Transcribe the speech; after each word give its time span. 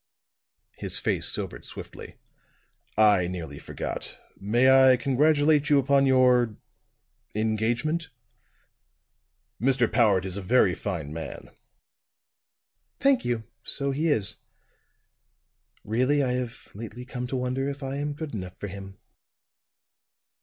His 0.77 0.97
face 0.97 1.27
sobered 1.27 1.63
swiftly. 1.63 2.15
"I 2.97 3.27
nearly 3.27 3.59
forgot. 3.59 4.17
May 4.35 4.67
I 4.89 4.97
congratulate 4.97 5.69
you 5.69 5.77
upon 5.77 6.07
your 6.07 6.57
engagement? 7.35 8.09
Mr. 9.61 9.87
Powart 9.87 10.25
is 10.25 10.37
a 10.37 10.41
very 10.41 10.73
fine 10.73 11.13
man." 11.13 11.51
"Thank 12.99 13.23
you; 13.25 13.43
so 13.61 13.91
he 13.91 14.07
is. 14.07 14.37
Really, 15.83 16.23
I 16.23 16.31
have 16.31 16.69
lately 16.73 17.05
come 17.05 17.27
to 17.27 17.35
wonder 17.35 17.69
if 17.69 17.83
I 17.83 17.97
am 17.97 18.13
good 18.15 18.33
enough 18.33 18.57
for 18.59 18.69
him." 18.69 18.97